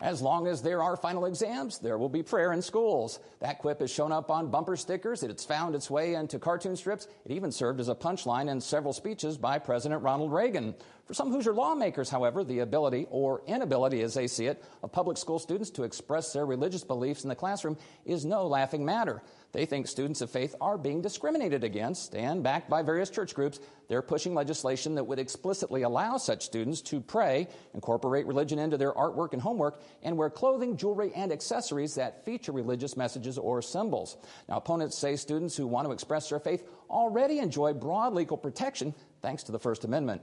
[0.00, 3.18] As long as there are final exams, there will be prayer in schools.
[3.40, 5.22] That quip has shown up on bumper stickers.
[5.22, 7.08] It's found its way into cartoon strips.
[7.24, 10.74] It even served as a punchline in several speeches by President Ronald Reagan.
[11.06, 15.16] For some Hoosier lawmakers, however, the ability or inability, as they see it, of public
[15.16, 19.22] school students to express their religious beliefs in the classroom is no laughing matter.
[19.56, 23.58] They think students of faith are being discriminated against, and backed by various church groups,
[23.88, 28.92] they're pushing legislation that would explicitly allow such students to pray, incorporate religion into their
[28.92, 34.18] artwork and homework, and wear clothing, jewelry, and accessories that feature religious messages or symbols.
[34.46, 38.92] Now, opponents say students who want to express their faith already enjoy broad legal protection
[39.22, 40.20] thanks to the First Amendment.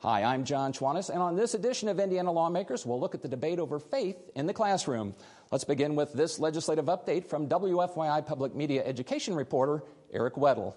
[0.00, 3.28] Hi, I'm John Schwantes, and on this edition of Indiana Lawmakers, we'll look at the
[3.28, 5.14] debate over faith in the classroom.
[5.50, 10.74] Let's begin with this legislative update from WFYI Public Media Education reporter Eric Weddle.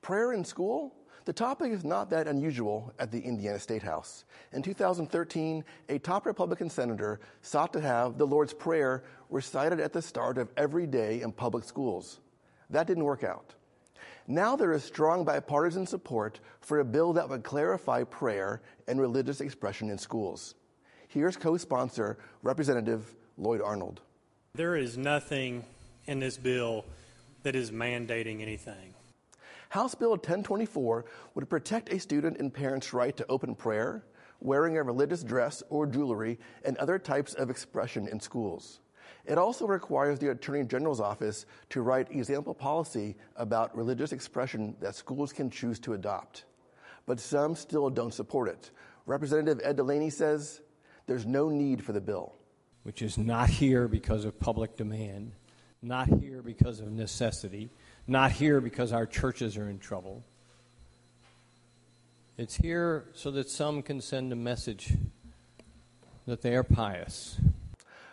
[0.00, 0.96] Prayer in school?
[1.26, 4.24] The topic is not that unusual at the Indiana State House.
[4.52, 10.02] In 2013, a top Republican senator sought to have the Lord's Prayer recited at the
[10.02, 12.18] start of every day in public schools.
[12.68, 13.54] That didn't work out.
[14.26, 19.40] Now there is strong bipartisan support for a bill that would clarify prayer and religious
[19.40, 20.54] expression in schools.
[21.08, 24.00] Here's co sponsor Representative Lloyd Arnold.
[24.54, 25.64] There is nothing
[26.06, 26.84] in this bill
[27.42, 28.94] that is mandating anything.
[29.70, 34.04] House Bill 1024 would protect a student and parent's right to open prayer,
[34.40, 38.80] wearing a religious dress or jewelry, and other types of expression in schools.
[39.24, 44.94] It also requires the Attorney General's office to write example policy about religious expression that
[44.94, 46.44] schools can choose to adopt.
[47.06, 48.70] But some still don't support it.
[49.06, 50.60] Representative Ed Delaney says
[51.06, 52.34] there's no need for the bill.
[52.82, 55.32] Which is not here because of public demand,
[55.82, 57.70] not here because of necessity,
[58.06, 60.24] not here because our churches are in trouble.
[62.36, 64.94] It's here so that some can send a message
[66.26, 67.38] that they are pious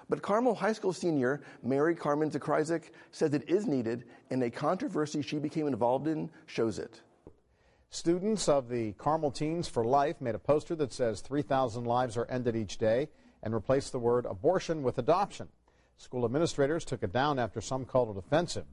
[0.09, 5.21] but Carmel High School senior Mary Carmen Zakryzik says it is needed, and a controversy
[5.21, 7.01] she became involved in shows it.
[7.91, 12.27] Students of the Carmel Teens for Life made a poster that says 3,000 lives are
[12.29, 13.09] ended each day
[13.41, 15.47] and replaced the word abortion with adoption.
[15.97, 18.65] School administrators took it down after some called it offensive.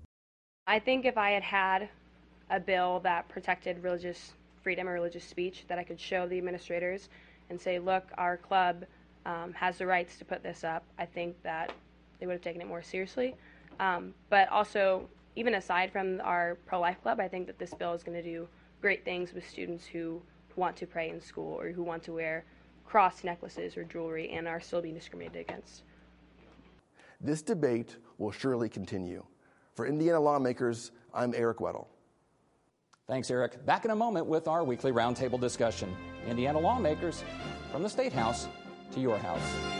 [0.67, 1.89] I think if I had had
[2.51, 4.33] a bill that protected religious
[4.63, 7.09] freedom or religious speech, that I could show the administrators
[7.51, 8.85] and say, look, our club
[9.26, 11.72] um, has the rights to put this up, I think that
[12.19, 13.34] they would have taken it more seriously.
[13.81, 17.92] Um, but also, even aside from our pro life club, I think that this bill
[17.92, 18.48] is going to do
[18.81, 20.22] great things with students who
[20.54, 22.44] want to pray in school or who want to wear
[22.87, 25.82] cross necklaces or jewelry and are still being discriminated against.
[27.20, 29.25] This debate will surely continue.
[29.75, 31.87] For Indiana lawmakers, I'm Eric Weddle.
[33.08, 33.64] Thanks, Eric.
[33.66, 35.94] Back in a moment with our weekly roundtable discussion.
[36.26, 37.25] Indiana lawmakers
[37.70, 38.48] from the State House
[38.93, 39.77] to your house.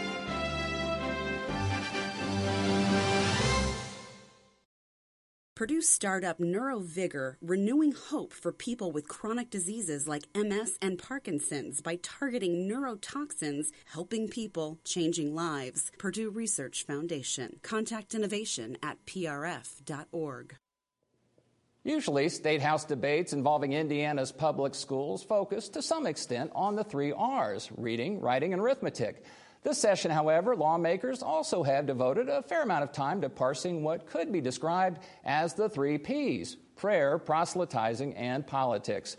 [5.56, 11.97] Purdue startup NeuroVigor renewing hope for people with chronic diseases like MS and Parkinson's by
[12.03, 15.91] targeting neurotoxins, helping people, changing lives.
[15.97, 17.59] Purdue Research Foundation.
[17.62, 20.56] Contact innovation at prf.org.
[21.86, 27.12] Usually, State House debates involving Indiana's public schools focus to some extent on the three
[27.12, 29.22] R's reading, writing, and arithmetic.
[29.62, 34.08] This session, however, lawmakers also have devoted a fair amount of time to parsing what
[34.08, 39.16] could be described as the three P's prayer, proselytizing, and politics.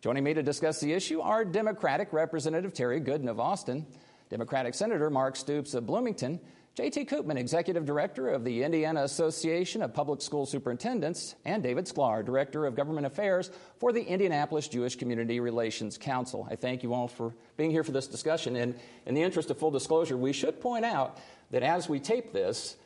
[0.00, 3.86] Joining me to discuss the issue are Democratic Representative Terry Goodin of Austin,
[4.28, 6.40] Democratic Senator Mark Stoops of Bloomington,
[6.78, 7.06] J.T.
[7.06, 12.66] Coopman, Executive Director of the Indiana Association of Public School Superintendents, and David Sklar, Director
[12.66, 13.50] of Government Affairs
[13.80, 16.46] for the Indianapolis Jewish Community Relations Council.
[16.48, 18.54] I thank you all for being here for this discussion.
[18.54, 18.76] And
[19.06, 21.18] in the interest of full disclosure, we should point out
[21.50, 22.76] that as we tape this,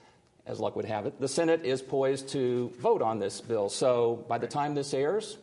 [0.46, 3.68] as luck would have it, the Senate is poised to vote on this bill.
[3.68, 5.36] So by the time this airs,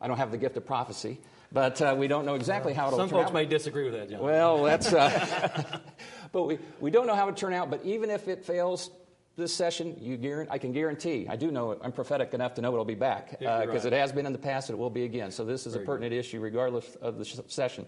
[0.00, 1.18] I don't have the gift of prophecy,
[1.50, 3.34] but uh, we don't know exactly how it'll Some turn folks out.
[3.34, 4.20] may disagree with that, John.
[4.20, 4.92] Well, that's.
[4.92, 5.80] Uh,
[6.34, 7.70] but we, we don't know how it would turn out.
[7.70, 8.90] But even if it fails
[9.36, 12.72] this session, you guarantee, I can guarantee, I do know, I'm prophetic enough to know
[12.72, 13.84] it'll be back because Yeah, uh, right.
[13.84, 15.30] it has been in the past and it will be again.
[15.30, 17.86] So this is Very a pertinent issue regardless of the sh- session.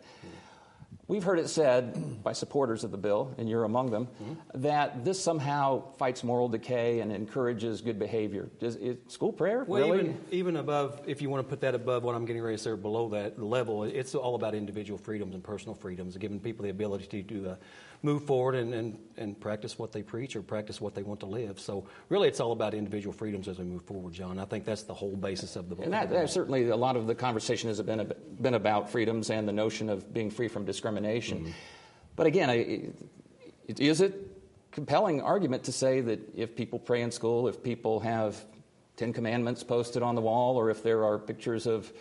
[1.08, 4.62] We've heard it said by supporters of the bill, and you're among them, mm-hmm.
[4.62, 8.50] that this somehow fights moral decay and encourages good behavior.
[8.60, 10.00] Is, is school prayer well, really?
[10.00, 12.62] Even, even above, if you want to put that above what I'm getting ready to
[12.62, 16.70] say, below that level, it's all about individual freedoms and personal freedoms, giving people the
[16.70, 17.54] ability to do uh,
[18.02, 21.26] move forward and, and, and practice what they preach or practice what they want to
[21.26, 21.58] live.
[21.58, 24.38] So really, it's all about individual freedoms as we move forward, John.
[24.38, 25.84] I think that's the whole basis of the book.
[25.84, 29.48] And that, that certainly a lot of the conversation has been, been about freedoms and
[29.48, 31.40] the notion of being free from discrimination.
[31.40, 31.50] Mm-hmm.
[32.16, 32.90] But again, I,
[33.68, 34.14] is it
[34.70, 38.44] compelling argument to say that if people pray in school, if people have
[38.96, 41.92] Ten Commandments posted on the wall, or if there are pictures of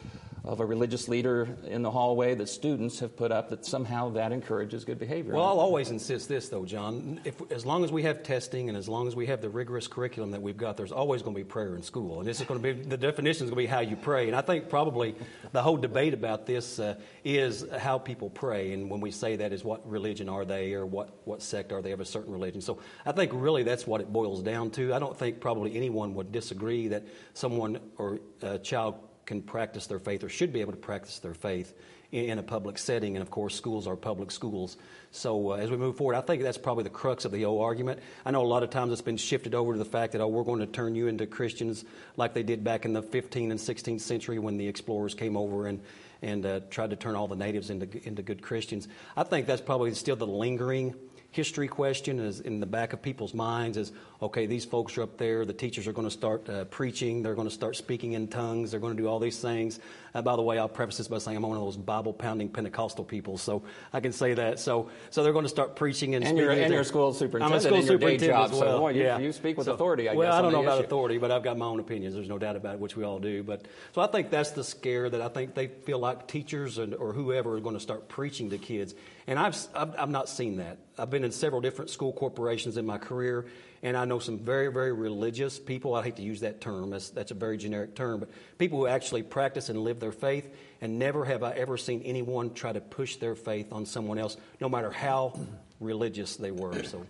[0.45, 4.31] of a religious leader in the hallway that students have put up that somehow that
[4.31, 5.33] encourages good behavior.
[5.33, 7.19] Well, I'll always insist this, though, John.
[7.23, 9.87] If, as long as we have testing and as long as we have the rigorous
[9.87, 12.19] curriculum that we've got, there's always going to be prayer in school.
[12.19, 14.27] And this is going to be, the definition is going to be how you pray.
[14.27, 15.15] And I think probably
[15.51, 18.73] the whole debate about this uh, is how people pray.
[18.73, 21.81] And when we say that is what religion are they or what, what sect are
[21.81, 22.61] they of a certain religion.
[22.61, 24.93] So I think really that's what it boils down to.
[24.93, 27.03] I don't think probably anyone would disagree that
[27.33, 28.95] someone or a child
[29.25, 31.73] can practice their faith or should be able to practice their faith
[32.11, 33.15] in, a public setting.
[33.15, 34.77] And of course, schools are public schools.
[35.11, 37.61] So uh, as we move forward, I think that's probably the crux of the whole
[37.61, 37.99] argument.
[38.25, 40.27] I know a lot of times it's been shifted over to the fact that, oh,
[40.27, 41.83] we're going to turn you into Christians
[42.15, 45.67] like they did back in the 15th and 16th century when the explorers came over
[45.67, 45.81] and,
[46.21, 48.87] and uh, tried to turn all the natives into, into good Christians.
[49.17, 50.95] I think that's probably still the lingering
[51.35, 53.91] history question is in the back of people's minds is
[54.21, 57.35] okay these folks are up there the teachers are going to start uh, preaching they're
[57.35, 59.81] going to start speaking in tongues they're going to do all these things
[60.13, 62.47] uh, by the way i'll preface this by saying i'm one of those bible pounding
[62.47, 63.61] pentecostal people so
[63.91, 66.63] i can say that so so they're going to start preaching and, and speaking you're,
[66.63, 69.19] and you're school superintendent i'm a school superintendent job, as well so, well, you, yeah.
[69.19, 70.85] you speak with so, authority I well guess, i don't know about issue.
[70.85, 73.19] authority but i've got my own opinions there's no doubt about it which we all
[73.19, 76.77] do but so i think that's the scare that i think they feel like teachers
[76.77, 78.95] and, or whoever are going to start preaching to kids
[79.27, 80.77] and I've, I've, I've not seen that.
[80.97, 83.45] I've been in several different school corporations in my career,
[83.81, 85.95] and I know some very, very religious people.
[85.95, 88.87] I hate to use that term, that's, that's a very generic term, but people who
[88.87, 90.49] actually practice and live their faith,
[90.81, 94.37] and never have I ever seen anyone try to push their faith on someone else,
[94.61, 95.39] no matter how
[95.79, 96.83] religious they were.
[96.83, 97.05] So.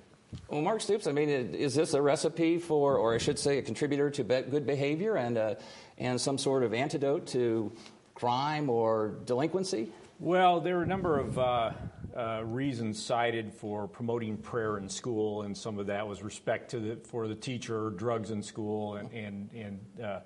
[0.50, 3.62] Well, Mark Stoops, I mean, is this a recipe for, or I should say, a
[3.62, 5.56] contributor to good behavior and, uh,
[5.98, 7.72] and some sort of antidote to
[8.16, 9.92] crime or delinquency?
[10.20, 11.72] Well, there are a number of uh,
[12.16, 16.80] uh, reasons cited for promoting prayer in school, and some of that was respect to
[16.80, 20.20] the, for the teacher, drugs in school, and, and, and uh,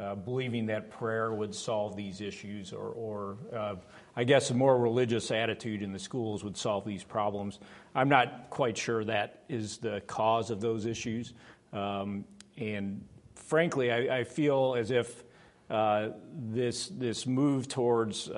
[0.00, 3.76] uh, believing that prayer would solve these issues, or, or uh,
[4.16, 7.60] I guess a more religious attitude in the schools would solve these problems.
[7.94, 11.34] I'm not quite sure that is the cause of those issues.
[11.72, 12.24] Um,
[12.56, 13.04] and
[13.34, 15.22] frankly, I, I, feel as if
[15.68, 18.28] uh, this, this move towards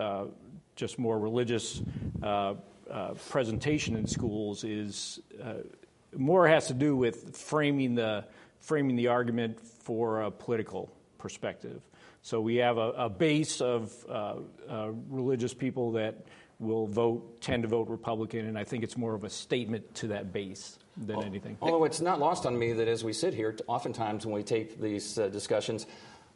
[0.81, 1.82] just more religious
[2.23, 2.55] uh,
[2.90, 5.54] uh, presentation in schools is uh,
[6.16, 8.25] more has to do with framing the
[8.58, 11.81] framing the argument for a political perspective.
[12.22, 14.34] So we have a, a base of uh,
[14.69, 16.26] uh, religious people that
[16.58, 20.08] will vote tend to vote Republican, and I think it's more of a statement to
[20.08, 21.56] that base than anything.
[21.62, 24.78] Although it's not lost on me that as we sit here, oftentimes when we take
[24.78, 25.87] these uh, discussions,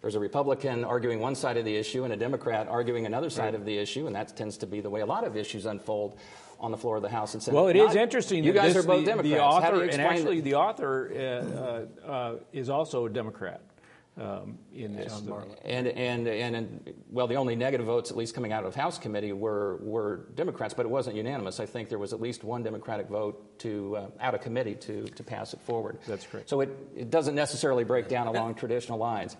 [0.04, 3.44] there's a Republican arguing one side of the issue and a Democrat arguing another side
[3.44, 3.54] right.
[3.54, 6.18] of the issue, and that tends to be the way a lot of issues unfold
[6.60, 7.56] on the floor of the House and Senate.
[7.56, 8.44] Well, it Not, is interesting.
[8.44, 9.34] You guys this, are both the, Democrats.
[9.34, 13.62] The author, and actually, the author uh, uh, is also a Democrat.
[14.16, 15.22] Um, in this,
[15.64, 18.96] and, and, and, and, well, the only negative votes, at least coming out of House
[18.96, 21.58] committee, were, were Democrats, but it wasn't unanimous.
[21.58, 25.06] I think there was at least one Democratic vote to uh, out of committee to,
[25.06, 25.98] to pass it forward.
[26.06, 26.48] That's correct.
[26.48, 29.36] So it, it doesn't necessarily break down along traditional lines.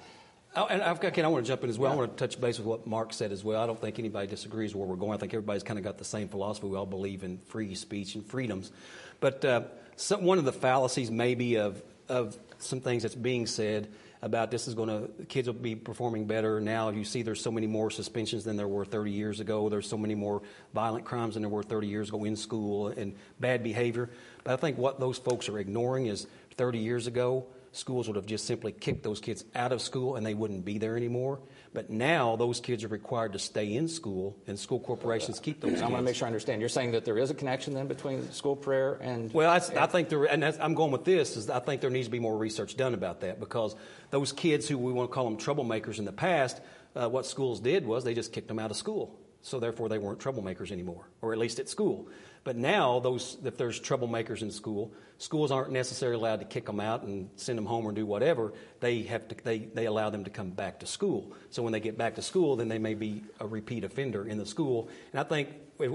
[0.57, 1.91] Oh, and I've got, Ken, I want to jump in as well.
[1.91, 3.61] I want to touch base with what Mark said as well.
[3.61, 5.13] I don't think anybody disagrees where we're going.
[5.13, 6.69] I think everybody's kind of got the same philosophy.
[6.69, 8.71] We all believe in free speech and freedoms.
[9.19, 9.63] But uh,
[9.97, 13.89] some, one of the fallacies, maybe, of, of some things that's being said
[14.23, 16.91] about this is going to, kids will be performing better now.
[16.91, 19.69] You see, there's so many more suspensions than there were 30 years ago.
[19.69, 20.41] There's so many more
[20.73, 24.09] violent crimes than there were 30 years ago in school and bad behavior.
[24.45, 27.45] But I think what those folks are ignoring is 30 years ago,
[27.75, 30.79] schools would have just simply kicked those kids out of school and they wouldn't be
[30.79, 31.41] there anymore.
[31.73, 35.83] But now those kids are required to stay in school, and school corporations keep those.
[35.83, 36.61] I want to make sure I understand.
[36.61, 39.33] You're saying that there is a connection then between school prayer and.
[39.35, 42.07] Well, I, I think there, and I'm going with this is I think there needs
[42.07, 43.75] to be more research done about that because
[44.11, 46.61] those kids who we want to call them troublemakers in the past,
[46.95, 49.19] uh, what schools did was they just kicked them out of school.
[49.45, 52.09] so therefore they weren't troublemakers anymore, or at least at school.
[52.45, 56.79] But now, those if there's troublemakers in school, schools aren't necessarily allowed to kick them
[56.79, 58.53] out and send them home or do whatever.
[58.81, 61.33] They have to they, they allow them to come back to school.
[61.49, 64.37] So when they get back to school, then they may be a repeat offender in
[64.37, 64.91] the school.
[65.13, 65.49] And I think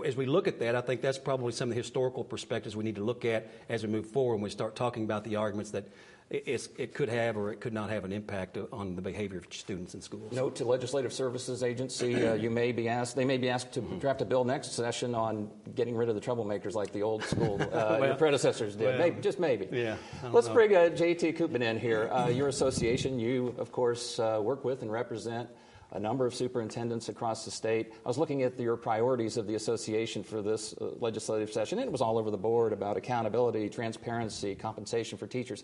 [0.05, 2.83] as we look at that, I think that's probably some of the historical perspectives we
[2.83, 5.71] need to look at as we move forward when we start talking about the arguments
[5.71, 5.85] that
[6.31, 9.95] it could have or it could not have an impact on the behavior of students
[9.95, 10.31] in schools.
[10.31, 13.81] Note to Legislative Services Agency, uh, you may be asked, they may be asked to
[14.00, 17.59] draft a bill next session on getting rid of the troublemakers like the old school
[17.62, 18.86] uh, well, your predecessors did.
[18.86, 19.67] Well, maybe, just maybe.
[19.71, 19.95] Yeah.
[20.31, 20.53] Let's know.
[20.53, 21.33] bring uh, J.T.
[21.33, 22.09] Coopman in here.
[22.12, 25.50] Uh, your association, you of course uh, work with and represent
[25.93, 27.93] a number of superintendents across the state.
[28.05, 31.88] I was looking at your priorities of the association for this uh, legislative session, and
[31.88, 35.63] it was all over the board about accountability, transparency, compensation for teachers.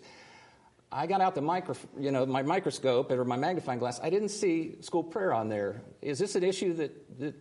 [0.92, 4.00] I got out the micro, you know, my microscope or my magnifying glass.
[4.02, 5.82] I didn't see school prayer on there.
[6.00, 7.34] Is this an issue that, that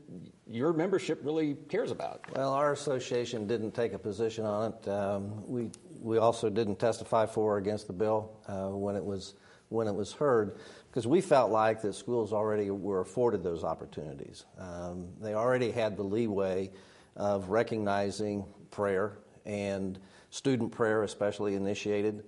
[0.50, 2.22] your membership really cares about?
[2.36, 4.88] Well, our association didn't take a position on it.
[4.90, 5.70] Um, we
[6.02, 9.36] we also didn't testify for or against the bill uh, when it was
[9.70, 10.58] when it was heard
[10.90, 14.46] because we felt like that schools already were afforded those opportunities.
[14.58, 16.72] Um, they already had the leeway
[17.16, 20.00] of recognizing prayer and
[20.30, 22.24] student prayer, especially initiated.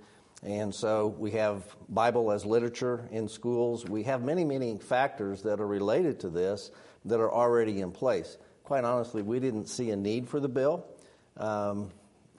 [0.48, 3.84] And so we have Bible as literature in schools.
[3.84, 6.72] We have many, many factors that are related to this
[7.04, 8.38] that are already in place.
[8.64, 10.86] Quite honestly, we didn't see a need for the bill.
[11.36, 11.90] Um,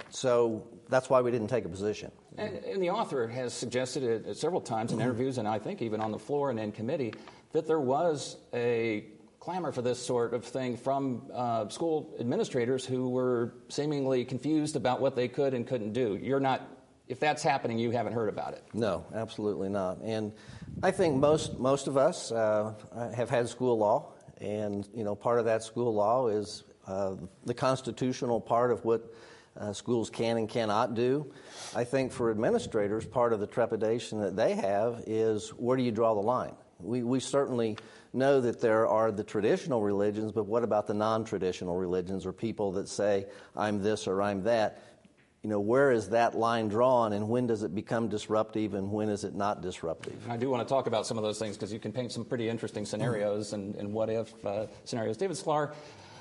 [0.08, 2.10] so that's why we didn't take a position.
[2.38, 6.00] And, and the author has suggested it several times in interviews, and I think even
[6.00, 7.12] on the floor and in committee,
[7.52, 9.04] that there was a
[9.38, 14.98] clamor for this sort of thing from uh, school administrators who were seemingly confused about
[14.98, 16.18] what they could and couldn't do.
[16.22, 16.77] You're not
[17.08, 18.62] if that's happening, you haven't heard about it.
[18.74, 19.98] No, absolutely not.
[20.02, 20.32] And
[20.82, 22.74] I think most most of us uh,
[23.14, 27.54] have had school law, and you know, part of that school law is uh, the
[27.54, 29.14] constitutional part of what
[29.58, 31.30] uh, schools can and cannot do.
[31.74, 35.90] I think for administrators, part of the trepidation that they have is where do you
[35.90, 36.54] draw the line?
[36.80, 37.78] We we certainly
[38.12, 42.32] know that there are the traditional religions, but what about the non traditional religions or
[42.32, 44.82] people that say, I'm this or I'm that?
[45.42, 49.08] You know, where is that line drawn and when does it become disruptive and when
[49.08, 50.28] is it not disruptive?
[50.28, 52.24] I do want to talk about some of those things because you can paint some
[52.24, 55.16] pretty interesting scenarios and, and what if uh, scenarios.
[55.16, 55.74] David Sklar,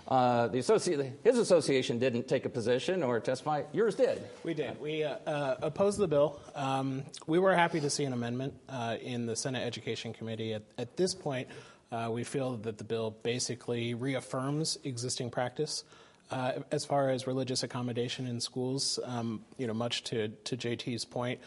[0.07, 3.63] uh, the associ- his association didn't take a position or testify.
[3.73, 4.21] Yours did.
[4.43, 4.79] We did.
[4.79, 6.39] We uh, uh opposed the bill.
[6.53, 10.53] Um, we were happy to see an amendment uh, in the Senate Education Committee.
[10.53, 11.47] At, at this point,
[11.91, 15.83] uh, we feel that the bill basically reaffirms existing practice.
[16.29, 21.05] Uh, as far as religious accommodation in schools, um, you know, much to, to JT's
[21.05, 21.39] point,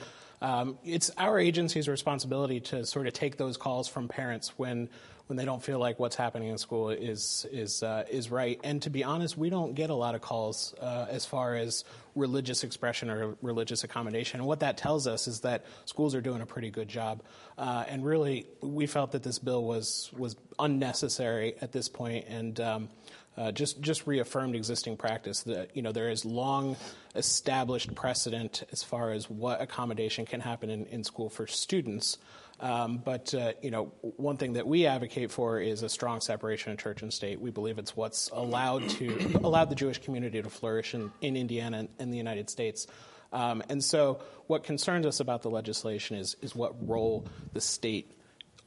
[0.42, 4.88] um, it's our agency's responsibility to sort of take those calls from parents when
[5.30, 8.60] when they don't feel like what's happening in school is is uh, is right.
[8.64, 11.84] And to be honest, we don't get a lot of calls uh, as far as
[12.16, 14.40] religious expression or religious accommodation.
[14.40, 17.22] And what that tells us is that schools are doing a pretty good job.
[17.56, 22.60] Uh, and really, we felt that this bill was was unnecessary at this point, and
[22.60, 22.88] um,
[23.37, 25.44] uh, just just reaffirmed existing practice.
[25.44, 26.76] That you know there is long
[27.14, 32.18] established precedent as far as what accommodation can happen in, in school for students.
[32.60, 36.72] Um, but uh, you know, one thing that we advocate for is a strong separation
[36.72, 37.40] of church and state.
[37.40, 41.88] We believe it's what's allowed to allowed the Jewish community to flourish in, in Indiana
[41.98, 42.86] and the United States.
[43.32, 48.12] Um, and so, what concerns us about the legislation is is what role the state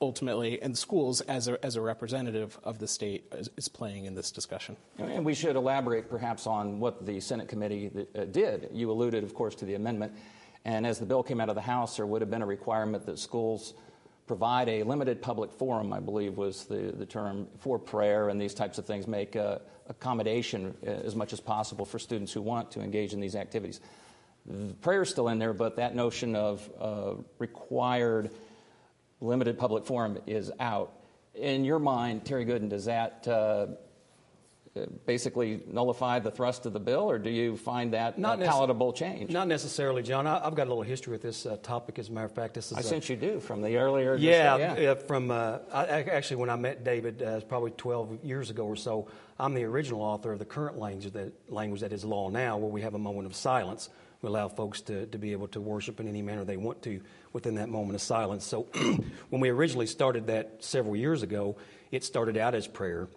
[0.01, 4.15] ultimately, and schools as a, as a representative of the state is, is, playing in
[4.15, 4.75] this discussion.
[5.00, 8.69] And we should elaborate perhaps on what the Senate committee uh, did.
[8.73, 10.13] You alluded, of course, to the amendment.
[10.65, 13.05] And as the bill came out of the House, there would have been a requirement
[13.05, 13.74] that schools
[14.27, 18.53] provide a limited public forum, I believe was the, the term, for prayer and these
[18.53, 22.72] types of things, make uh, accommodation uh, as much as possible for students who want
[22.72, 23.82] to engage in these activities.
[24.46, 28.32] The prayer is still in there, but that notion of uh, required
[29.20, 30.93] limited public forum is out.
[31.34, 33.67] In your mind, Terry Goodin, does that uh,
[35.06, 38.92] basically nullify the thrust of the bill, or do you find that not a palatable
[38.94, 39.30] change?
[39.30, 40.25] Not necessarily, John.
[40.25, 42.00] I, have got a little history with this uh, topic.
[42.00, 42.77] As a matter of fact, this is.
[42.77, 44.15] I a, sense you do from the earlier.
[44.15, 44.96] Yeah, yeah.
[44.96, 49.08] from uh, I, actually when I met David, uh, probably 12 years ago or so.
[49.39, 52.70] I'm the original author of the current language that language that is law now, where
[52.70, 53.89] we have a moment of silence.
[54.22, 57.01] We allow folks to, to be able to worship in any manner they want to
[57.34, 58.46] within that moment of silence.
[58.46, 58.62] So
[59.30, 61.58] when we originally started that several years ago,
[61.92, 63.10] it started out as prayer.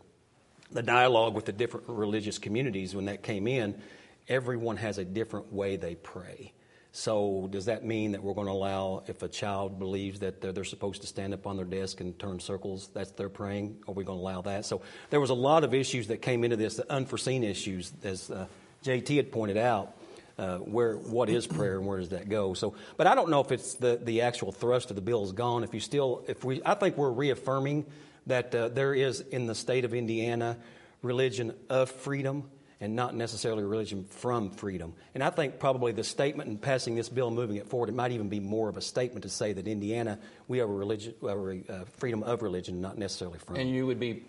[0.70, 3.80] The dialogue with the different religious communities, when that came in,
[4.28, 6.52] everyone has a different way they pray.
[6.96, 10.52] So does that mean that we're going to allow, if a child believes that they're,
[10.52, 13.76] they're, supposed to stand up on their desk and turn circles, that's their praying?
[13.86, 14.64] Are we going to allow that?
[14.64, 14.80] So
[15.10, 18.46] there was a lot of issues that came into this, the unforeseen issues, as uh,
[18.82, 19.94] JT had pointed out.
[20.38, 22.52] Uh, where what is prayer and where does that go?
[22.52, 25.32] So, but I don't know if it's the, the actual thrust of the bill is
[25.32, 25.64] gone.
[25.64, 27.86] If you still, if we, I think we're reaffirming
[28.26, 30.58] that uh, there is in the state of Indiana
[31.02, 34.92] religion of freedom and not necessarily religion from freedom.
[35.14, 38.12] And I think probably the statement in passing this bill, moving it forward, it might
[38.12, 41.26] even be more of a statement to say that Indiana, we have a, religion, a
[41.28, 43.56] uh, freedom of religion, not necessarily from.
[43.56, 44.24] And you would be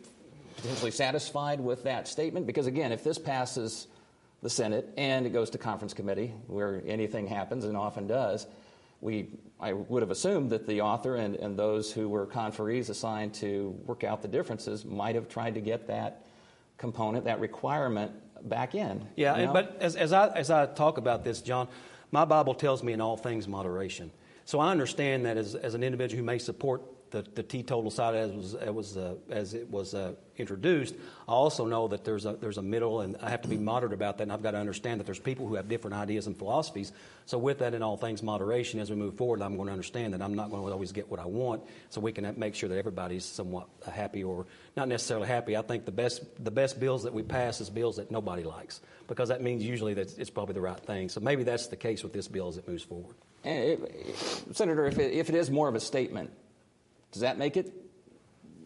[0.57, 2.47] potentially satisfied with that statement?
[2.47, 3.87] Because again, if this passes
[4.41, 8.45] the Senate and it goes to conference committee, where anything happens and often does,
[9.01, 13.33] we, I would have assumed that the author and, and those who were conferees assigned
[13.35, 16.25] to work out the differences might have tried to get that
[16.77, 18.11] component, that requirement
[18.49, 19.07] back in.
[19.15, 19.53] Yeah, you know?
[19.53, 21.67] but as, as, I, as I talk about this, John,
[22.11, 24.11] my Bible tells me in all things moderation.
[24.45, 28.15] So I understand that as, as an individual who may support the, the teetotal side
[28.15, 30.95] as, was, as, was, uh, as it was uh, introduced,
[31.27, 33.93] I also know that there's a, there's a middle, and I have to be moderate
[33.93, 36.37] about that, and I've got to understand that there's people who have different ideas and
[36.37, 36.91] philosophies.
[37.25, 40.13] So, with that, in all things moderation, as we move forward, I'm going to understand
[40.13, 42.69] that I'm not going to always get what I want, so we can make sure
[42.69, 44.45] that everybody's somewhat happy or
[44.75, 45.55] not necessarily happy.
[45.55, 48.81] I think the best, the best bills that we pass is bills that nobody likes,
[49.07, 51.09] because that means usually that it's probably the right thing.
[51.09, 53.15] So, maybe that's the case with this bill as it moves forward.
[53.43, 54.15] It,
[54.51, 56.31] Senator, if it, if it is more of a statement,
[57.11, 57.73] does that make it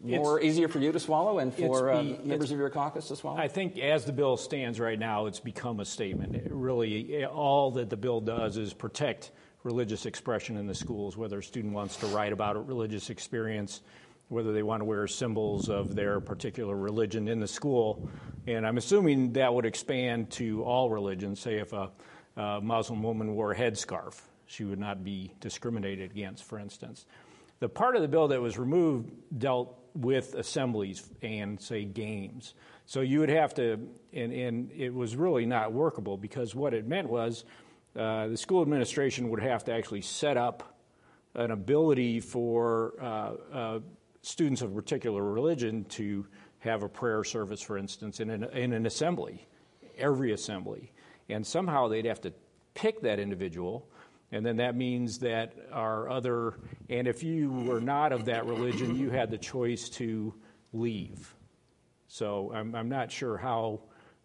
[0.03, 3.15] more it's, easier for you to swallow and for uh, members of your caucus to
[3.15, 3.37] swallow?
[3.37, 6.35] I think as the bill stands right now, it's become a statement.
[6.35, 9.31] It really, all that the bill does is protect
[9.63, 13.81] religious expression in the schools, whether a student wants to write about a religious experience,
[14.29, 18.09] whether they want to wear symbols of their particular religion in the school.
[18.47, 21.39] And I'm assuming that would expand to all religions.
[21.39, 21.91] Say if a,
[22.37, 27.05] a Muslim woman wore a headscarf, she would not be discriminated against, for instance.
[27.61, 32.55] The part of the bill that was removed dealt with assemblies and, say, games.
[32.87, 36.87] So you would have to, and, and it was really not workable because what it
[36.87, 37.45] meant was
[37.95, 40.75] uh, the school administration would have to actually set up
[41.35, 43.79] an ability for uh, uh,
[44.23, 46.25] students of a particular religion to
[46.59, 49.47] have a prayer service, for instance, in an, in an assembly,
[49.99, 50.91] every assembly.
[51.29, 52.33] And somehow they'd have to
[52.73, 53.87] pick that individual
[54.31, 56.59] and then that means that our other,
[56.89, 60.33] and if you were not of that religion, you had the choice to
[60.71, 61.35] leave.
[62.07, 63.81] So I'm, I'm not sure how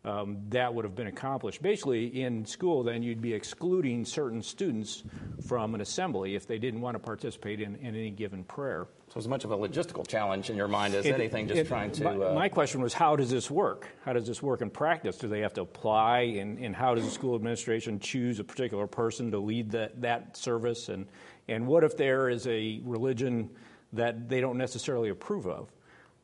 [0.06, 1.60] um, that would have been accomplished.
[1.60, 5.02] Basically, in school, then you'd be excluding certain students
[5.48, 8.86] from an assembly if they didn't want to participate in, in any given prayer.
[9.12, 11.66] So as much of a logistical challenge in your mind as it, anything, just it,
[11.66, 12.04] trying to.
[12.04, 13.88] My, uh, my, question was, how does this work?
[14.04, 15.18] How does this work in practice?
[15.18, 18.86] Do they have to apply, and, and how does the school administration choose a particular
[18.86, 20.88] person to lead that, that service?
[20.88, 21.06] And,
[21.48, 23.50] and what if there is a religion
[23.92, 25.72] that they don't necessarily approve of?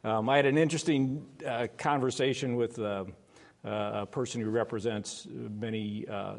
[0.04, 2.78] Um, I had an interesting uh, conversation with.
[2.78, 3.04] Uh, uh,
[3.64, 6.36] a person who represents many, uh, uh,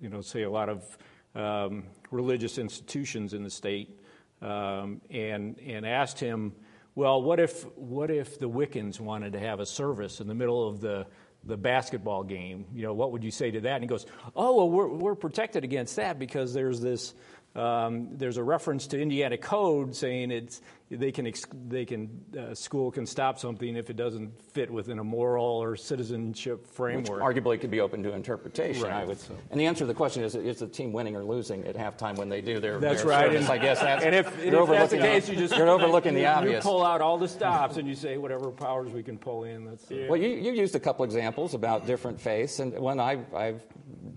[0.00, 0.98] you know, say a lot of
[1.34, 4.00] um, religious institutions in the state,
[4.42, 6.52] um, and and asked him,
[6.94, 10.68] well, what if what if the Wiccans wanted to have a service in the middle
[10.68, 11.06] of the
[11.44, 12.66] the basketball game?
[12.72, 13.74] You know, what would you say to that?
[13.74, 17.14] And he goes, oh, well, we're we're protected against that because there's this.
[17.54, 21.32] Um, there's a reference to Indiana code saying it's they can
[21.68, 25.76] they can uh, school can stop something if it doesn't fit within a moral or
[25.76, 27.24] citizenship framework.
[27.24, 28.82] Which arguably could be open to interpretation.
[28.82, 28.92] Right.
[28.92, 29.20] I would.
[29.20, 29.36] So.
[29.50, 32.16] And the answer to the question is: Is the team winning or losing at halftime
[32.16, 32.78] when they do their?
[32.78, 33.26] That's their right.
[33.26, 33.48] Service?
[33.48, 34.04] And, I guess that's.
[34.04, 36.64] And if, and if that's the case, you just you're overlooking the obvious.
[36.64, 39.64] You pull out all the stops and you say whatever powers we can pull in.
[39.64, 40.08] That's yeah.
[40.08, 40.20] well.
[40.20, 43.62] You, you used a couple examples about different faiths, and one I, I've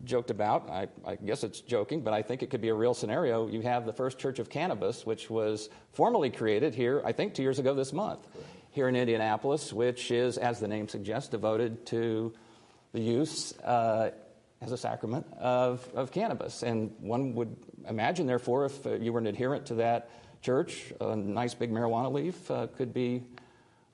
[0.03, 0.69] joked about.
[0.69, 3.47] I, I guess it's joking, but I think it could be a real scenario.
[3.47, 7.43] You have the First Church of Cannabis, which was formally created here, I think, two
[7.43, 8.27] years ago this month,
[8.71, 12.33] here in Indianapolis, which is, as the name suggests, devoted to
[12.93, 14.11] the use uh,
[14.61, 16.63] as a sacrament of, of cannabis.
[16.63, 17.55] And one would
[17.87, 20.09] imagine, therefore, if uh, you were an adherent to that
[20.41, 23.23] church, a nice big marijuana leaf uh, could be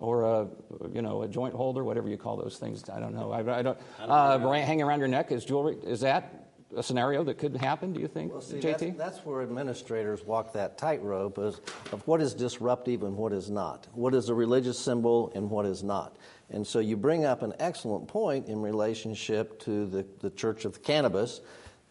[0.04, 0.48] or a
[0.94, 2.84] you know a joint holder, whatever you call those things.
[2.90, 3.32] I don't know.
[3.32, 3.78] I, I don't.
[4.00, 5.78] Uh, hanging around your neck is jewelry.
[5.86, 6.42] Is that
[6.76, 8.98] a scenario that could happen, do you think, well, see, JT?
[8.98, 11.62] That's, that's, where administrators walk that tightrope of,
[11.92, 13.86] of what is disruptive and what is not.
[13.94, 16.18] What is a religious symbol and what is not.
[16.50, 20.82] And so you bring up an excellent point in relationship to the, the Church of
[20.82, 21.42] Cannabis.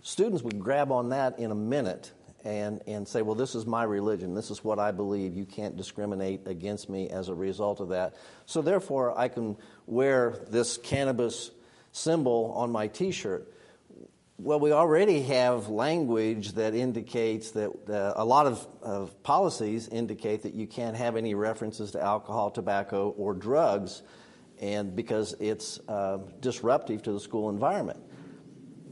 [0.02, 2.10] Students would grab on that in a minute
[2.44, 4.34] and, and say, well, this is my religion.
[4.34, 5.36] This is what I believe.
[5.36, 8.14] You can't discriminate against me as a result of that.
[8.46, 11.50] So therefore, I can wear this cannabis
[11.92, 13.52] symbol on my t shirt
[14.38, 20.42] Well, we already have language that indicates that uh, a lot of, of, policies indicate
[20.42, 24.02] that you can't have any references to alcohol, tobacco, or drugs,
[24.60, 28.00] and because it's uh, disruptive to the school environment.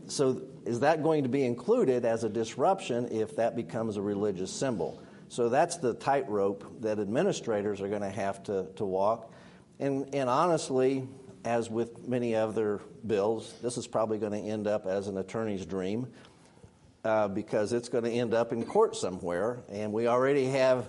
[0.06, 4.52] So, is that going to be included as a disruption if that becomes a religious
[4.52, 5.02] symbol?
[5.28, 9.32] So, that's the tightrope that administrators are going to have to, to walk.
[9.78, 11.08] And, and honestly,
[11.44, 15.64] as with many other bills, this is probably going to end up as an attorney's
[15.64, 16.06] dream
[17.04, 19.60] uh, because it's going to end up in court somewhere.
[19.70, 20.88] And we already have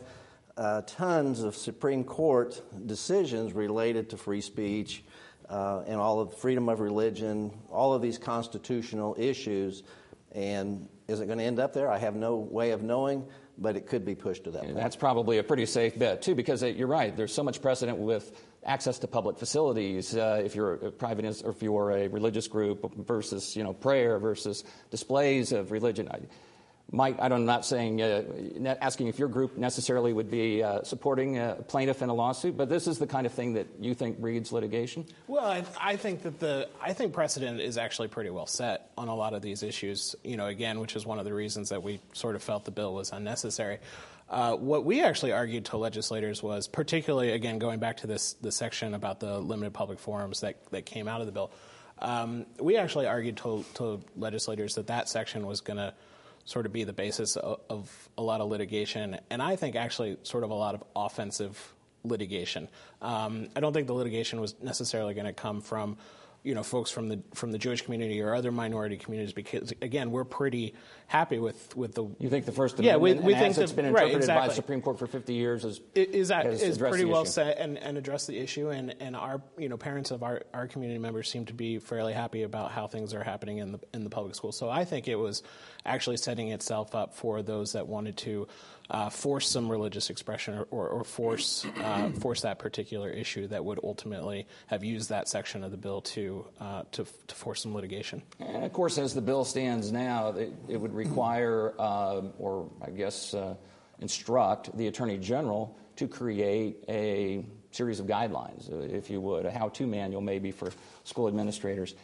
[0.58, 5.04] uh, tons of Supreme Court decisions related to free speech
[5.52, 9.84] uh, and all of freedom of religion, all of these constitutional issues.
[10.32, 11.92] And is it going to end up there?
[11.92, 13.26] I have no way of knowing,
[13.58, 14.64] but it could be pushed to that.
[14.64, 17.16] And that's probably a pretty safe bet too, because uh, you're right.
[17.16, 18.32] There's so much precedent with
[18.64, 20.16] access to public facilities.
[20.16, 24.20] Uh, if you're a private or if you're a religious group versus you know prayer
[24.20, 26.08] versus displays of religion.
[26.10, 26.20] I,
[26.94, 31.38] Mike, I am not saying, uh, asking if your group necessarily would be uh, supporting
[31.38, 34.20] a plaintiff in a lawsuit, but this is the kind of thing that you think
[34.20, 35.06] breeds litigation.
[35.28, 39.08] Well, I, I, think that the I think precedent is actually pretty well set on
[39.08, 40.18] a lot of these issues.
[40.26, 42.72] You know, again, which is one of the reasons that we sort of felt the
[42.72, 43.80] bill was unnecessary.
[44.30, 48.52] Uh, what we actually argued to legislators was, particularly again going back to this the
[48.52, 51.52] section about the limited public forums that that came out of the bill.
[52.00, 55.94] Um, we actually argued to, to legislators that that section was going to
[56.52, 60.18] sort of be the basis of, of, a lot of litigation, and I think actually
[60.24, 62.68] sort of a lot of offensive litigation.
[63.02, 65.98] Um, I don't think the litigation was necessarily going to come from
[66.44, 70.12] you know folks from the from the Jewish community or other minority communities because again
[70.12, 70.74] we're pretty
[71.08, 73.86] happy with with the you think the First Amendment yeah we, we think it's been
[73.86, 74.42] interpreted right, exactly.
[74.42, 77.78] by the Supreme Court for 50 years is is, that, is pretty well set and,
[77.78, 81.30] and address the issue and, and our you know parents of our, our community members
[81.30, 84.34] seem to be fairly happy about how things are happening in the in the public
[84.34, 85.44] schools so I think it was
[85.86, 88.48] actually setting itself up for those that wanted to
[88.92, 93.64] uh, force some religious expression or, or, or force uh, force that particular issue that
[93.64, 97.74] would ultimately have used that section of the bill to uh, to, to, force some
[97.74, 98.22] litigation.
[98.40, 102.90] And of course, as the bill stands now, it, it would require, um, or I
[102.90, 103.56] guess, uh,
[104.00, 109.88] instruct the attorney general to create a series of guidelines, if you would, a how-to
[109.88, 110.72] manual maybe for
[111.06, 111.96] school administrators.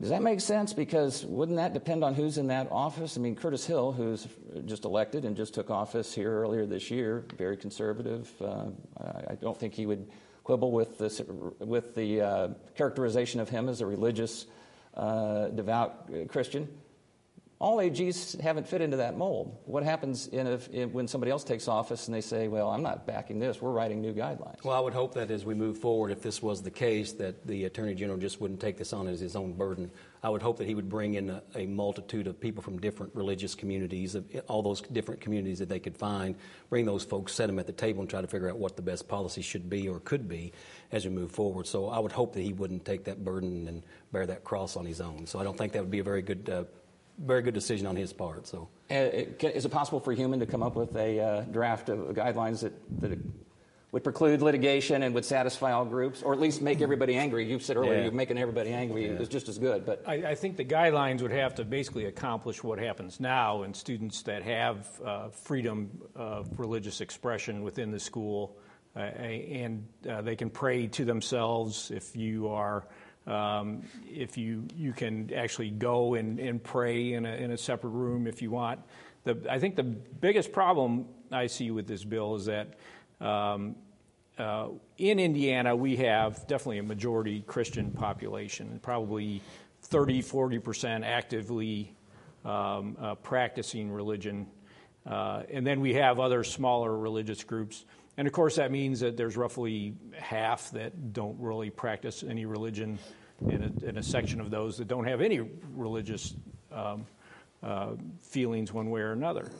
[0.00, 0.72] Does that make sense?
[0.72, 3.18] Because wouldn't that depend on who's in that office?
[3.18, 4.26] I mean, Curtis Hill, who's
[4.64, 8.30] just elected and just took office here earlier this year, very conservative.
[8.40, 8.70] Uh,
[9.28, 10.08] I don't think he would
[10.42, 11.20] quibble with, this,
[11.58, 14.46] with the uh, characterization of him as a religious,
[14.94, 16.66] uh, devout Christian
[17.60, 19.54] all AGs haven't fit into that mold.
[19.66, 23.60] What happens when somebody else takes office and they say, well, I'm not backing this,
[23.60, 24.64] we're writing new guidelines?
[24.64, 27.46] Well, I would hope that as we move forward, if this was the case, that
[27.46, 29.90] the Attorney General just wouldn't take this on as his own burden.
[30.22, 33.14] I would hope that he would bring in a, a multitude of people from different
[33.14, 34.16] religious communities,
[34.48, 36.36] all those different communities that they could find,
[36.70, 38.82] bring those folks, set them at the table, and try to figure out what the
[38.82, 40.50] best policy should be or could be
[40.92, 41.66] as we move forward.
[41.66, 44.86] So I would hope that he wouldn't take that burden and bear that cross on
[44.86, 45.26] his own.
[45.26, 46.64] So I don't think that would be a very good uh,
[47.20, 48.46] very good decision on his part.
[48.46, 51.98] So, uh, is it possible for Human to come up with a uh, draft of
[52.14, 53.18] guidelines that, that
[53.92, 57.44] would preclude litigation and would satisfy all groups, or at least make everybody angry?
[57.44, 58.02] You said earlier yeah.
[58.04, 59.18] you're making everybody angry yeah.
[59.18, 59.84] is just as good.
[59.84, 63.74] But I, I, think the guidelines would have to basically accomplish what happens now in
[63.74, 68.56] students that have uh, freedom of religious expression within the school,
[68.94, 72.86] uh, and uh, they can pray to themselves if you are.
[73.30, 77.90] Um, if you, you can actually go and, and pray in a, in a separate
[77.90, 78.80] room if you want.
[79.22, 82.74] The, I think the biggest problem I see with this bill is that
[83.20, 83.76] um,
[84.36, 89.42] uh, in Indiana we have definitely a majority Christian population, probably
[89.82, 91.94] 30, 40% actively
[92.44, 94.48] um, uh, practicing religion.
[95.06, 97.84] Uh, and then we have other smaller religious groups.
[98.16, 102.98] And of course, that means that there's roughly half that don't really practice any religion,
[103.48, 105.40] and a, and a section of those that don't have any
[105.74, 106.34] religious
[106.72, 107.06] um,
[107.62, 109.50] uh, feelings one way or another.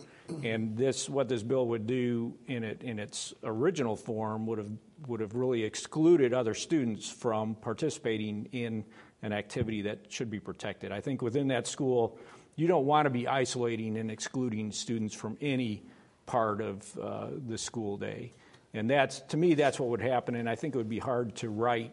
[0.45, 4.71] And this, what this bill would do in it in its original form, would have
[5.07, 8.85] would have really excluded other students from participating in
[9.23, 10.93] an activity that should be protected.
[10.93, 12.19] I think within that school,
[12.57, 15.83] you don't want to be isolating and excluding students from any
[16.27, 18.33] part of uh, the school day.
[18.73, 20.37] And that's, to me, that's what would happen.
[20.37, 21.93] And I think it would be hard to write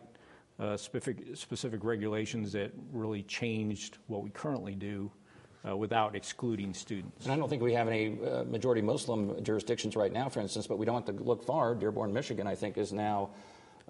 [0.78, 5.12] specific, specific regulations that really changed what we currently do
[5.68, 7.26] uh, without excluding students.
[7.26, 10.68] And I don't think we have any uh, majority Muslim jurisdictions right now, for instance,
[10.68, 11.76] but we don't have to look far.
[11.76, 13.30] Dearborn, Michigan, I think, is now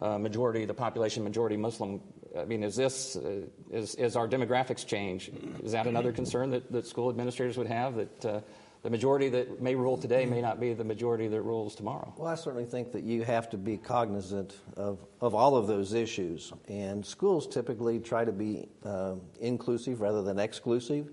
[0.01, 2.01] uh, majority, the population majority Muslim.
[2.37, 5.31] I mean, is this, uh, is, is our demographics change?
[5.63, 8.41] Is that another concern that, that school administrators would have, that uh,
[8.83, 12.13] the majority that may rule today may not be the majority that rules tomorrow?
[12.17, 15.93] Well, I certainly think that you have to be cognizant of, of all of those
[15.93, 16.53] issues.
[16.67, 21.11] And schools typically try to be uh, inclusive rather than exclusive.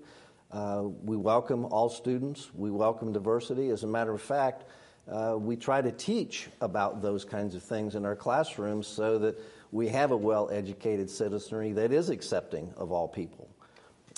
[0.51, 3.69] Uh, we welcome all students, we welcome diversity.
[3.69, 4.65] As a matter of fact,
[5.11, 9.37] uh, we try to teach about those kinds of things in our classrooms so that
[9.71, 13.49] we have a well educated citizenry that is accepting of all people.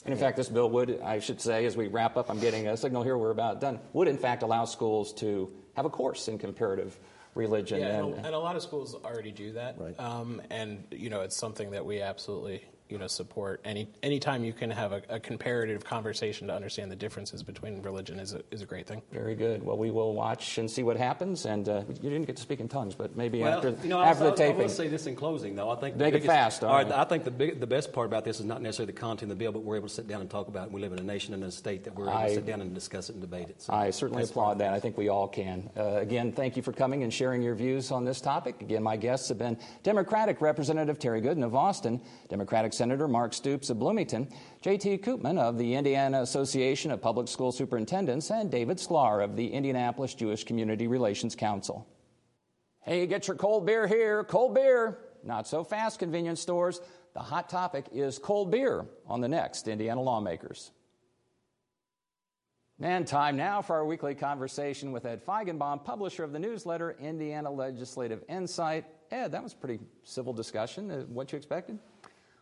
[0.05, 2.67] And in fact, this bill would, I should say, as we wrap up, I'm getting
[2.67, 6.27] a signal here, we're about done, would in fact allow schools to have a course
[6.27, 6.97] in comparative
[7.36, 7.79] religion.
[7.79, 9.77] Yeah, and, and, and a lot of schools already do that.
[9.77, 9.99] Right.
[9.99, 14.54] Um, and, you know, it's something that we absolutely you know support any anytime you
[14.54, 18.62] can have a, a, comparative conversation to understand the differences between religion is a, is
[18.62, 19.02] a great thing.
[19.12, 19.63] Very good.
[19.63, 21.45] Well, we will watch and see what happens.
[21.45, 24.02] And uh, you didn't get to speak in tongues, but maybe well, after you know,
[24.02, 24.62] after I, the taping.
[24.62, 25.69] I will say this in closing, though.
[25.69, 26.63] I think make biggest, it fast.
[26.63, 26.91] All right.
[26.91, 29.38] I think the big, the best part about this is not necessarily the content of
[29.38, 30.71] the bill, but we're able to sit down and talk about it.
[30.71, 32.62] We live in a nation and a state that we're able I, to sit down
[32.62, 33.62] and discuss it and debate it.
[33.62, 34.73] So I certainly applaud that.
[34.73, 35.69] I think we all can.
[35.76, 38.62] Uh, again, thank you for coming and sharing your views on this topic.
[38.62, 43.69] Again, my guests have been Democratic Representative Terry Goodin of Austin, Democratic Senator Mark Stoops
[43.71, 44.29] of Bloomington,
[44.61, 44.99] J.T.
[44.99, 50.13] Coopman of the Indiana Association of Public School Superintendents, and David Sklar of the Indianapolis
[50.13, 51.87] Jewish Community Relations Council.
[52.81, 54.23] Hey, get your cold beer here.
[54.23, 54.99] Cold beer.
[55.23, 56.79] Not so fast, convenience stores.
[57.15, 60.71] The hot topic is cold beer on the next Indiana Lawmakers.
[62.79, 67.49] And time now for our weekly conversation with Ed Feigenbaum, publisher of the newsletter Indiana
[67.49, 68.85] Legislative Insight.
[69.09, 70.91] Ed, that was pretty civil discussion.
[70.91, 71.79] Uh, what you expected?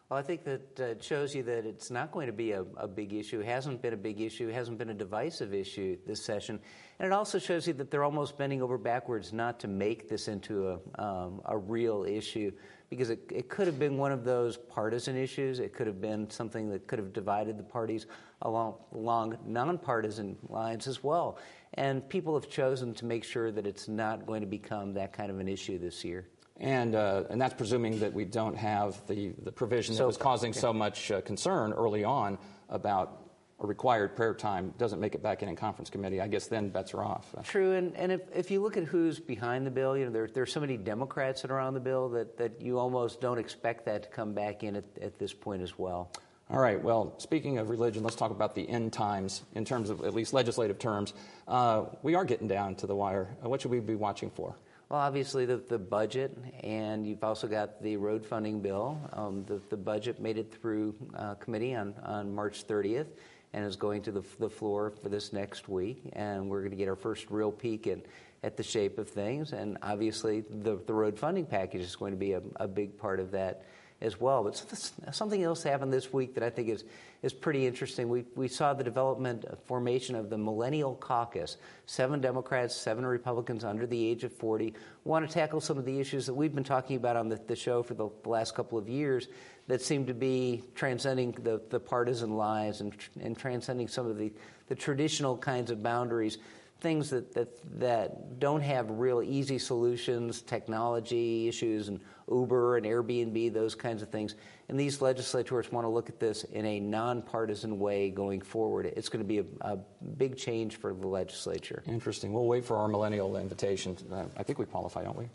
[0.09, 2.87] Well, I think that uh, shows you that it's not going to be a, a,
[2.87, 3.39] big issue.
[3.39, 4.49] It hasn't been a big issue.
[4.49, 6.59] It hasn't been a divisive issue this session.
[6.99, 10.27] And it also shows you that they're almost bending over backwards not to make this
[10.27, 12.51] into a, um, a real issue
[12.91, 15.59] because it, it, could have been one of those partisan issues.
[15.59, 18.05] It could have been something that could have divided the parties
[18.43, 21.39] along, along nonpartisan lines as well.
[21.73, 25.31] And people have chosen to make sure that it's not going to become that kind
[25.31, 26.27] of an issue this year.
[26.57, 30.53] And, uh, and that's presuming that we don't have the, the provision that was causing
[30.53, 32.37] so much uh, concern early on
[32.69, 33.21] about
[33.59, 36.21] a required prayer time doesn't make it back in in conference committee.
[36.21, 37.33] I guess then bets are off.
[37.43, 40.27] True, and, and if, if you look at who's behind the bill, you know, there,
[40.27, 43.37] there are so many Democrats that are on the bill that, that you almost don't
[43.37, 46.11] expect that to come back in at, at this point as well.
[46.49, 46.81] All right.
[46.81, 50.31] Well, speaking of religion, let's talk about the end times in terms of at least
[50.31, 51.13] legislative terms.
[51.47, 53.35] Uh, we are getting down to the wire.
[53.43, 54.55] Uh, what should we be watching for?
[54.87, 58.99] Well, obviously, the, the budget, and you've also got the road funding bill.
[59.13, 63.07] Um, the, the budget made it through uh, committee on, on March 30th
[63.53, 66.03] and is going to the, the floor for this next week.
[66.13, 67.99] And we're going to get our first real peek at,
[68.43, 69.53] at the shape of things.
[69.53, 73.19] And obviously, the, the road funding package is going to be a, a big part
[73.19, 73.63] of that
[74.01, 74.43] as well.
[74.43, 76.83] But something else happened this week that I think is,
[77.23, 78.09] is pretty interesting.
[78.09, 81.57] We, we saw the development, uh, formation of the Millennial Caucus.
[81.85, 84.73] Seven Democrats, seven Republicans under the age of 40
[85.05, 87.55] want to tackle some of the issues that we've been talking about on the, the
[87.55, 89.27] show for the, the last couple of years
[89.67, 94.31] that seem to be transcending the, the partisan lines and, and transcending some of the,
[94.67, 96.37] the traditional kinds of boundaries
[96.85, 101.99] things that, that, that don't have real easy solutions, technology issues, and
[102.31, 104.35] Uber and Airbnb, those kinds of things.
[104.69, 108.85] And these legislators want to look at this in a nonpartisan way going forward.
[108.85, 109.77] It's going to be a, a
[110.17, 111.81] big change for the legislature.
[111.87, 112.31] Interesting.
[112.33, 113.97] We'll wait for our millennial invitation.
[114.11, 115.27] Uh, I think we qualify, don't we?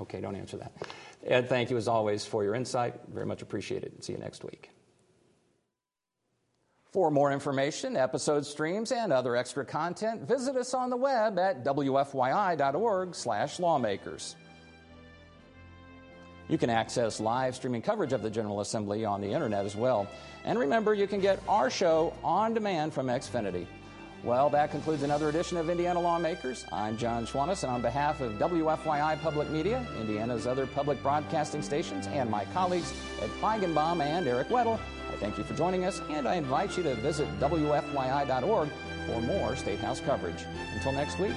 [0.00, 0.72] Okay, don't answer that.
[1.26, 3.00] Ed, thank you as always for your insight.
[3.10, 4.04] Very much appreciated.
[4.04, 4.70] See you next week.
[6.92, 11.62] For more information, episode streams, and other extra content, visit us on the web at
[11.62, 14.36] wfyi.org/lawmakers.
[16.48, 20.06] You can access live streaming coverage of the General Assembly on the internet as well.
[20.46, 23.66] And remember, you can get our show on demand from Xfinity.
[24.24, 26.64] Well, that concludes another edition of Indiana Lawmakers.
[26.72, 32.06] I'm John Schwantes, and on behalf of WFYI Public Media, Indiana's other public broadcasting stations,
[32.06, 34.80] and my colleagues Ed Feigenbaum and Eric Weddle,
[35.12, 38.68] I thank you for joining us, and I invite you to visit WFYI.org
[39.06, 40.44] for more State House coverage.
[40.74, 41.32] Until next week,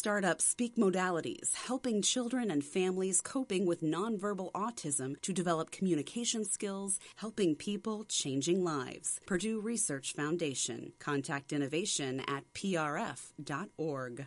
[0.00, 6.42] Purdue startups speak modalities, helping children and families coping with nonverbal autism to develop communication
[6.44, 9.20] skills, helping people, changing lives.
[9.26, 10.92] Purdue Research Foundation.
[10.98, 14.26] Contact innovation at prf.org.